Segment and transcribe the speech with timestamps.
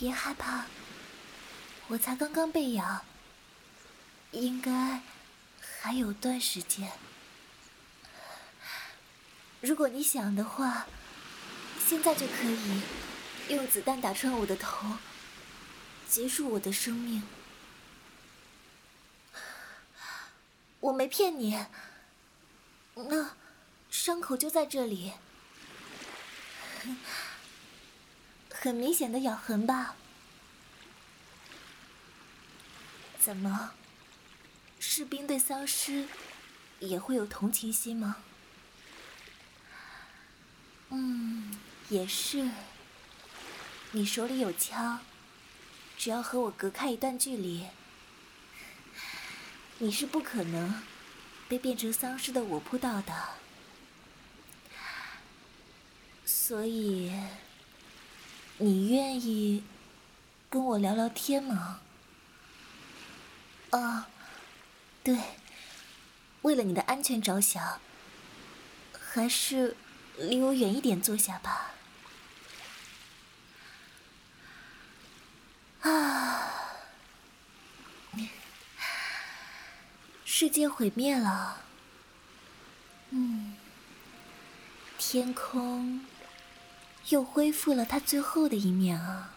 [0.00, 0.64] 别害怕，
[1.88, 3.04] 我才刚刚被咬，
[4.30, 5.02] 应该
[5.60, 6.90] 还有段时间。
[9.60, 10.86] 如果你想的话，
[11.86, 12.80] 现在就可以
[13.50, 14.96] 用子弹打穿我的头，
[16.08, 17.22] 结束我的生命。
[20.80, 21.66] 我没骗你，
[22.94, 23.32] 那
[23.90, 25.12] 伤口就在这里。
[28.62, 29.96] 很明显的咬痕吧？
[33.18, 33.72] 怎么，
[34.78, 36.06] 士兵对丧尸
[36.78, 38.18] 也会有同情心吗？
[40.90, 42.50] 嗯，也是。
[43.92, 45.00] 你手里有枪，
[45.96, 47.66] 只要和我隔开一段距离，
[49.78, 50.82] 你是不可能
[51.48, 53.28] 被变成丧尸的我扑到的。
[56.26, 57.10] 所以，
[58.62, 59.64] 你愿意
[60.50, 61.80] 跟我聊聊天吗？
[63.70, 64.06] 啊，
[65.02, 65.18] 对，
[66.42, 67.80] 为了你的安全着想，
[68.92, 69.78] 还是
[70.18, 71.70] 离我远一点坐下吧。
[75.80, 76.52] 啊，
[80.26, 81.62] 世界毁灭了，
[83.08, 83.56] 嗯，
[84.98, 86.04] 天空。
[87.10, 89.34] 又恢复了他最后的一面啊！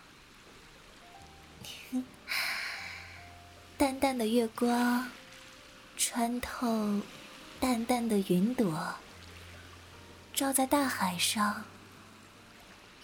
[3.75, 5.09] 淡淡的月光，
[5.97, 7.01] 穿透
[7.59, 8.93] 淡淡的云朵，
[10.35, 11.65] 照在大海上，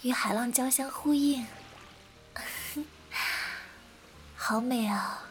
[0.03, 1.47] 与海浪交相呼应，
[4.37, 5.23] 好美啊！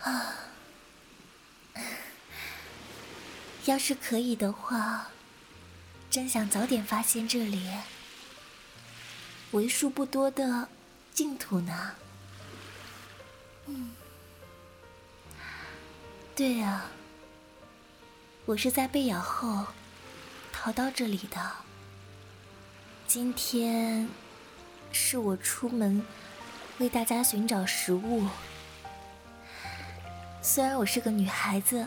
[0.00, 0.39] 啊。
[3.66, 5.08] 要是可以的话，
[6.10, 7.70] 真想早点发现这里
[9.52, 10.68] 为数不多的
[11.12, 11.92] 净土呢。
[13.66, 13.90] 嗯，
[16.34, 16.86] 对啊，
[18.46, 19.66] 我是在被咬后
[20.52, 21.52] 逃到这里的。
[23.06, 24.08] 今天
[24.90, 26.02] 是我出门
[26.78, 28.26] 为大家寻找食物，
[30.40, 31.86] 虽然我是个女孩子。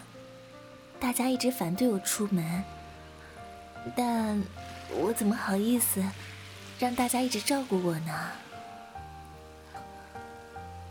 [1.04, 2.64] 大家一直反对我出门，
[3.94, 4.42] 但
[4.90, 6.02] 我怎么好意思
[6.80, 8.14] 让大家一直照顾我呢？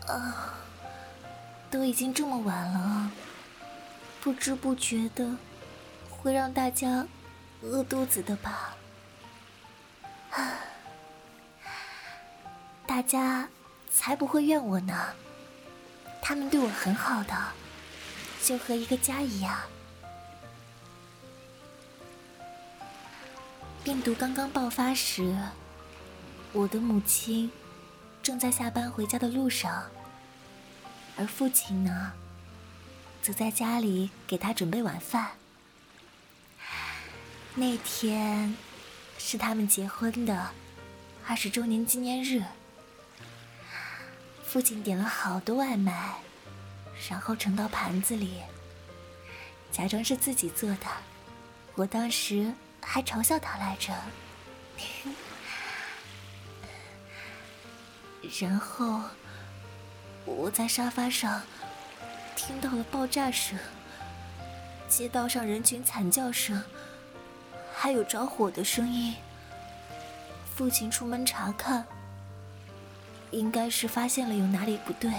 [0.05, 0.53] 啊，
[1.71, 3.09] 都已经这么晚了，
[4.21, 5.35] 不知不觉的
[6.11, 7.07] 会让大家
[7.63, 8.75] 饿肚子的吧？
[10.29, 10.53] 啊，
[12.85, 13.49] 大家
[13.91, 15.07] 才不会怨我呢，
[16.21, 17.35] 他们对我很好的，
[18.43, 19.59] 就和一个家一样。
[23.83, 25.35] 病毒刚刚爆发时，
[26.53, 27.51] 我的母亲
[28.21, 29.83] 正在下班回家的路上，
[31.17, 32.13] 而父亲呢，
[33.21, 35.31] 则在家里给他准备晚饭。
[37.55, 38.55] 那天
[39.17, 40.51] 是他们结婚的
[41.27, 42.41] 二十周年纪念日，
[44.45, 46.19] 父亲点了好多外卖，
[47.09, 48.39] 然后盛到盘子里，
[49.73, 50.87] 假装是自己做的。
[51.75, 52.53] 我当时。
[52.85, 53.93] 还嘲笑他来着，
[58.39, 59.01] 然后
[60.25, 61.41] 我在沙发上
[62.35, 63.57] 听到了爆炸声，
[64.87, 66.61] 街道上人群惨叫声，
[67.73, 69.15] 还有着火的声音。
[70.55, 71.85] 父亲出门查看，
[73.31, 75.11] 应该是发现了有哪里不对，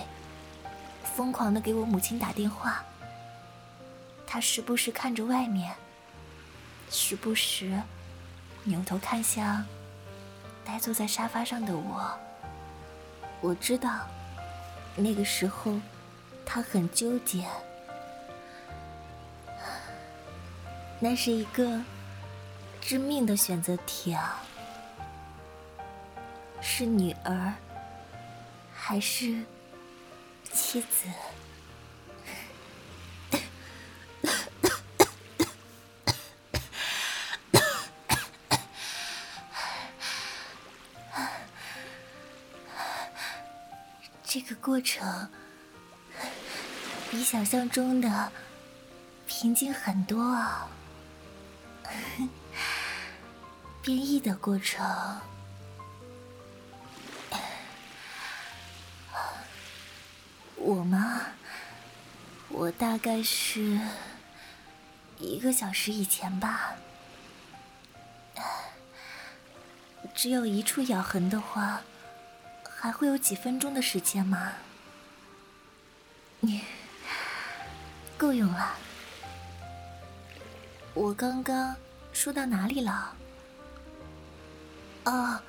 [1.17, 2.85] 疯狂的给我母亲打电话。
[4.27, 5.75] 他时不时看着外面。
[6.97, 7.83] 时不时
[8.63, 9.67] 扭头看向
[10.65, 12.19] 呆坐在沙发上的我，
[13.41, 14.07] 我知道
[14.95, 15.81] 那个时候
[16.47, 17.49] 他很纠结，
[21.01, 21.83] 那是一个
[22.81, 24.41] 致命的选择题啊，
[26.61, 27.53] 是女儿
[28.73, 29.43] 还是
[30.53, 31.09] 妻子？
[44.65, 45.29] 过程
[47.11, 48.33] 比想象中的
[49.27, 50.67] 平静很多啊！
[53.85, 55.21] 变异的过程，
[60.57, 61.21] 我吗？
[62.49, 63.79] 我大概是
[65.19, 66.73] 一个小时以前吧。
[70.15, 71.83] 只有一处咬痕的话，
[72.85, 74.53] 还会有几分钟的时间吗？
[76.41, 76.61] 你
[78.19, 78.75] 够用了。
[80.93, 81.75] 我刚刚
[82.13, 83.17] 说到哪里了？
[85.05, 85.41] 哦，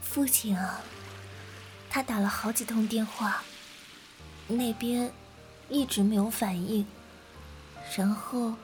[0.00, 0.80] 父亲啊，
[1.90, 3.42] 他打了好几通电话，
[4.48, 5.12] 那边
[5.68, 6.86] 一直没有反应，
[7.94, 8.54] 然后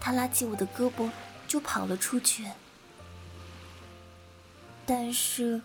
[0.00, 1.10] 他拉起我的胳膊
[1.48, 2.46] 就跑了出去。
[4.86, 5.60] 但是，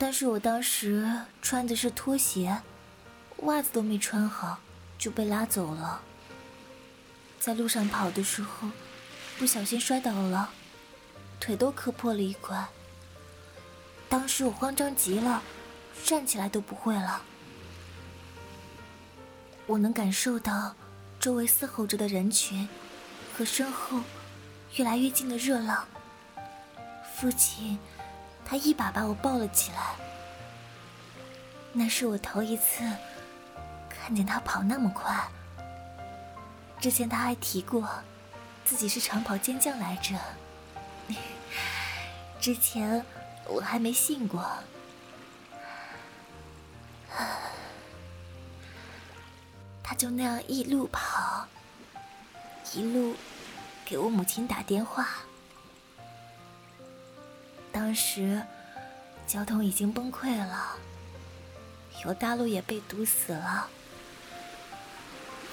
[0.00, 2.62] 但是我当时穿的是拖鞋，
[3.42, 4.58] 袜子都没穿好，
[4.98, 6.00] 就被拉走了。
[7.38, 8.70] 在路上跑的时候，
[9.38, 10.48] 不小心摔倒了，
[11.38, 12.66] 腿都磕破了一块。
[14.08, 15.42] 当时我慌张极了，
[16.02, 17.20] 站起来都不会了。
[19.66, 20.74] 我能感受到
[21.20, 22.66] 周围嘶吼着的人群
[23.36, 24.00] 和身后
[24.76, 25.86] 越来越近的热浪。
[27.14, 27.78] 父亲，
[28.50, 29.94] 他一把把我抱了起来。
[31.72, 32.82] 那是我头一次
[33.88, 35.16] 看见他跑那么快。
[36.80, 37.88] 之前他还提过，
[38.64, 40.16] 自己是长跑健将来着。
[42.40, 43.06] 之前
[43.46, 44.44] 我还没信过。
[49.80, 51.46] 他就那样一路跑，
[52.74, 53.14] 一路
[53.84, 55.06] 给我母亲打电话。
[57.72, 58.42] 当时
[59.26, 60.76] 交通已经崩溃了，
[62.04, 63.68] 有大路也被堵死了。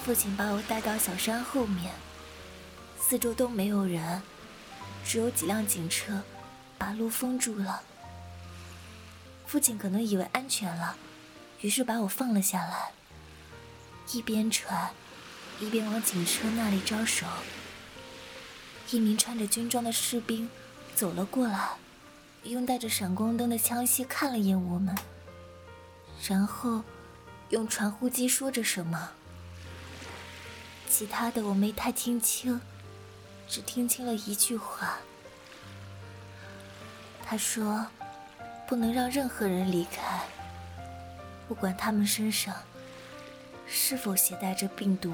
[0.03, 1.93] 父亲把我带到小山后面，
[2.99, 4.21] 四周都没有人，
[5.05, 6.23] 只有几辆警车，
[6.77, 7.83] 把路封住了。
[9.45, 10.95] 父亲可能以为安全了，
[11.61, 12.91] 于是把我放了下来，
[14.11, 14.91] 一边喘，
[15.59, 17.25] 一边往警车那里招手。
[18.89, 20.49] 一名穿着军装的士兵
[20.95, 21.71] 走了过来，
[22.47, 24.95] 用带着闪光灯的枪械看了一眼我们，
[26.27, 26.81] 然后
[27.49, 29.11] 用传呼机说着什么。
[30.89, 32.59] 其他的我没太听清，
[33.47, 34.97] 只听清了一句话。
[37.25, 37.85] 他说
[38.65, 40.21] ：“不能让任何人离开，
[41.47, 42.55] 不管他们身上
[43.67, 45.13] 是否携带着病毒。”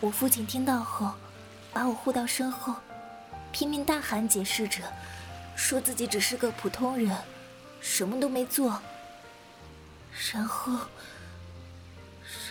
[0.00, 1.14] 我父亲听到后，
[1.72, 2.74] 把我护到身后，
[3.58, 4.82] 拼命大喊解释着，
[5.56, 7.16] 说自己只是个普通人，
[7.80, 8.82] 什么都没做。
[10.30, 10.78] 然后。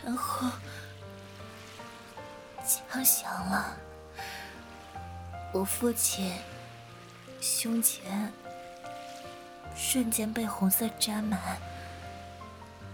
[0.03, 0.49] 然后，
[2.65, 3.77] 枪响了。
[5.53, 6.33] 我父亲
[7.39, 8.33] 胸前
[9.75, 11.39] 瞬间被红色沾满，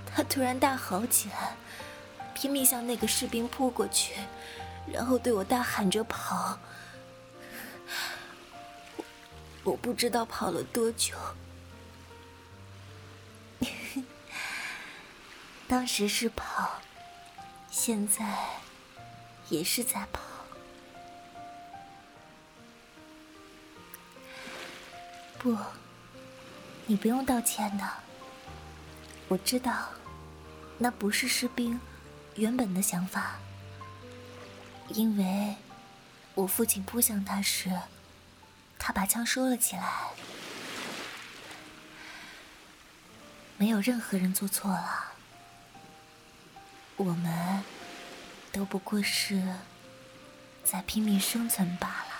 [0.06, 1.56] 他突然大吼起来，
[2.34, 4.16] 拼命向那个士兵扑过去，
[4.92, 6.60] 然后对我大喊着跑。
[9.64, 11.16] 我，不知道跑了多久。
[15.68, 16.82] 当时是跑。
[17.70, 18.26] 现在
[19.48, 20.22] 也是在跑。
[25.40, 25.58] 不，
[26.86, 27.90] 你不用道歉的。
[29.30, 29.88] 我知道，
[30.78, 31.80] 那不是士兵
[32.36, 33.40] 原本的想法。
[34.90, 35.56] 因为
[36.36, 37.72] 我父亲扑向他时，
[38.84, 39.84] 他把枪收了起来。
[43.58, 45.14] 没有任何人做错了。
[46.98, 47.64] 我们
[48.52, 49.40] 都不过是
[50.64, 52.11] 在拼命生存罢了。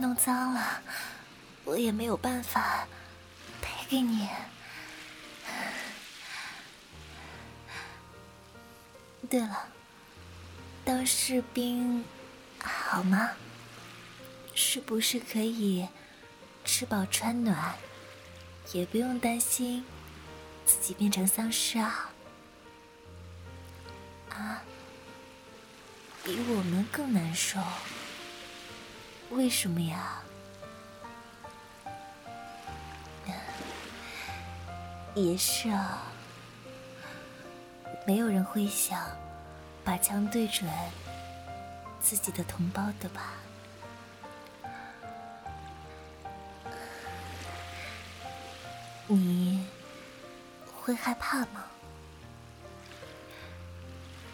[0.00, 0.80] 弄脏了，
[1.64, 2.86] 我也没有办法
[3.60, 4.28] 赔给你。
[9.28, 9.68] 对了，
[10.84, 12.04] 当士兵
[12.62, 13.30] 好吗？
[14.54, 15.86] 是不是可以
[16.64, 17.74] 吃饱穿暖，
[18.72, 19.84] 也不用担心
[20.64, 22.10] 自己变成丧尸啊？
[24.30, 24.62] 啊，
[26.24, 27.60] 比我们更难受。
[29.30, 30.22] 为什么呀？
[35.14, 36.02] 也是啊
[38.06, 39.04] 没有人会想
[39.84, 40.70] 把枪对准
[42.00, 43.32] 自己的同胞的吧？
[49.08, 49.66] 你
[50.80, 51.64] 会害怕吗？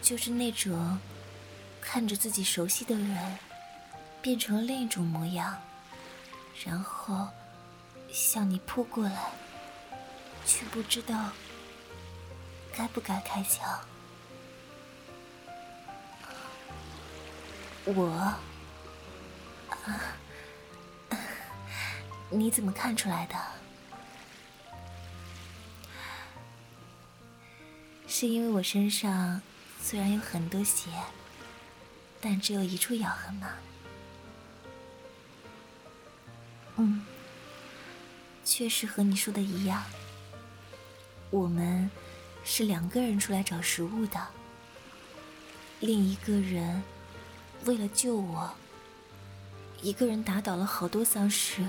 [0.03, 0.99] 就是那种
[1.81, 3.39] 看着自己熟悉的人
[4.25, 5.55] 变成了另一种模样，
[6.65, 7.27] 然后
[8.11, 9.29] 向你扑过来，
[10.47, 11.29] 却不知道
[12.75, 13.79] 该不该开枪。
[17.85, 18.07] 我，
[19.69, 20.17] 啊，
[22.31, 23.35] 你怎么看出来的？
[28.07, 29.39] 是因为我身上
[29.79, 30.89] 虽然有很多血，
[32.19, 33.49] 但只有一处咬痕吗？
[36.77, 37.05] 嗯，
[38.43, 39.83] 确实和你说的一样。
[41.29, 41.89] 我们
[42.43, 44.19] 是两个人出来找食物的，
[45.79, 46.83] 另一个人。
[47.65, 48.53] 为了救我，
[49.81, 51.65] 一个人打倒了好多丧尸。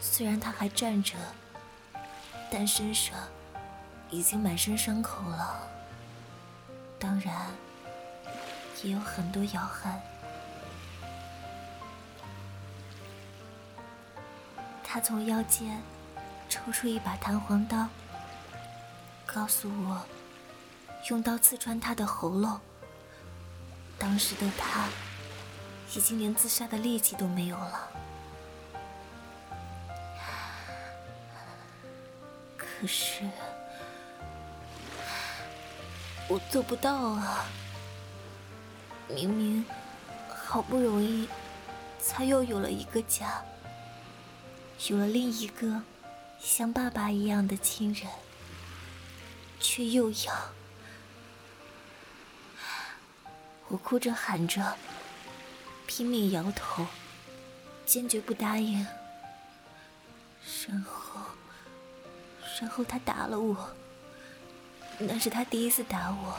[0.00, 1.14] 虽然他还站着，
[2.50, 3.16] 但身上
[4.10, 5.70] 已经满身伤口了，
[6.98, 7.46] 当然
[8.82, 9.92] 也有很多咬痕。
[14.92, 15.80] 他从腰间
[16.48, 17.86] 抽出一把弹簧刀，
[19.24, 20.04] 告诉我
[21.08, 22.58] 用刀刺穿他的喉咙。
[23.96, 24.88] 当时的他，
[25.94, 27.88] 已经连自杀的力气都没有了。
[32.56, 33.30] 可是，
[36.26, 37.44] 我做不到啊！
[39.06, 39.64] 明明
[40.28, 41.28] 好不容易，
[42.00, 43.40] 才又有了一个家，
[44.88, 45.82] 有了另一个
[46.40, 48.08] 像爸爸一样的亲人，
[49.60, 50.34] 却又要……
[53.68, 54.76] 我哭着喊着，
[55.86, 56.86] 拼命摇头，
[57.84, 58.86] 坚决不答应。
[60.66, 61.20] 然后，
[62.60, 63.70] 然后他打了我。
[64.98, 66.38] 那是他第一次打我，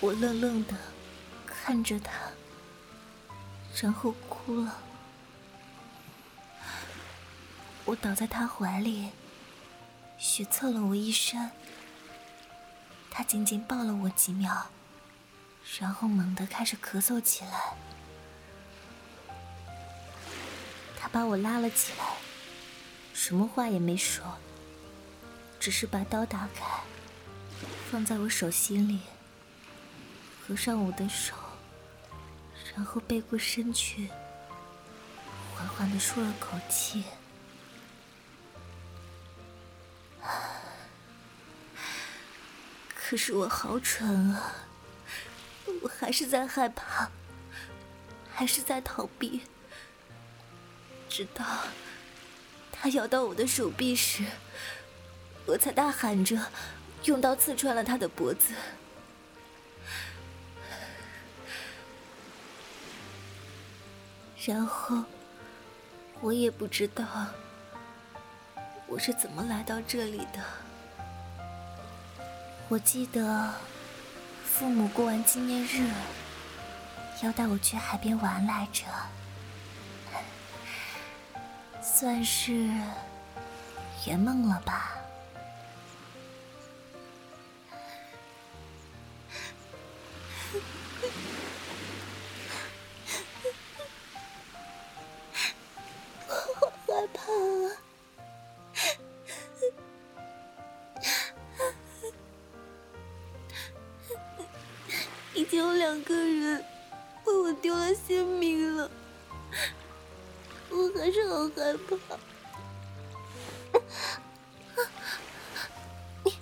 [0.00, 0.74] 我愣愣的
[1.46, 2.12] 看着他，
[3.80, 4.76] 然后哭了。
[7.88, 9.08] 我倒在他怀里，
[10.18, 11.50] 血蹭了我一身。
[13.10, 14.66] 他紧紧抱了我几秒。
[15.80, 17.74] 然后猛地开始咳嗽起来，
[20.98, 22.04] 他把我拉了起来，
[23.12, 24.22] 什么话也没说，
[25.60, 26.80] 只是把刀打开，
[27.90, 29.00] 放在我手心里，
[30.46, 31.34] 合上我的手，
[32.74, 34.08] 然后背过身去，
[35.54, 37.04] 缓缓地出了口气。
[43.08, 44.52] 可是我好蠢啊！
[45.80, 47.10] 我还是在害怕，
[48.30, 49.40] 还是在逃避，
[51.08, 51.42] 直到
[52.70, 54.22] 他咬到我的手臂时，
[55.46, 56.38] 我才大喊着，
[57.04, 58.52] 用刀刺穿了他的脖子。
[64.44, 65.02] 然后，
[66.20, 67.06] 我也不知道
[68.86, 70.67] 我是怎么来到这里的。
[72.68, 73.52] 我记得。
[74.58, 75.88] 父母过完纪念日，
[77.22, 78.86] 要带我去海边玩来着，
[81.80, 82.68] 算是
[84.04, 84.97] 圆梦了吧。
[111.12, 112.18] 是好害怕。
[116.24, 116.34] 你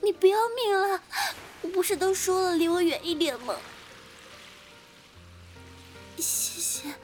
[0.00, 1.02] 你不要命了？
[1.62, 3.56] 我不是都说了离我远一点吗？
[6.18, 6.94] 谢谢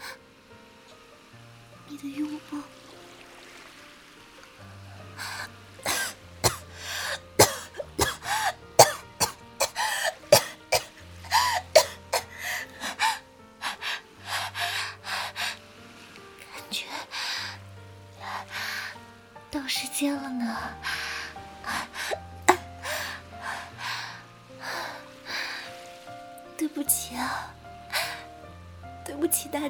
[1.89, 2.59] 你的拥抱。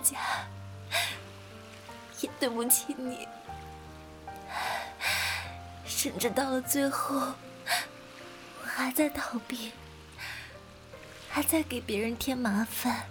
[0.00, 0.19] 家，
[2.21, 3.28] 也对不起你，
[5.85, 9.73] 甚至到了最后，我还在逃避，
[11.28, 13.07] 还在给别人添麻烦。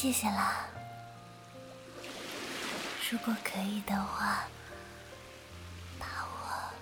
[0.00, 0.64] 谢谢啦。
[3.10, 4.44] 如果可以的话，
[5.98, 6.72] 把我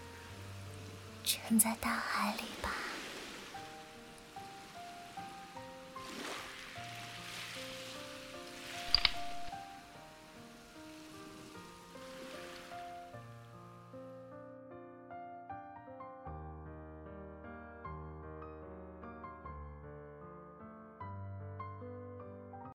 [1.25, 2.71] 沉在大海里吧。